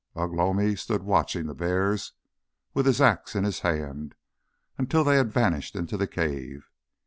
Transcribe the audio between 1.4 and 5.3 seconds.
the bears, with his axe in his hand, until they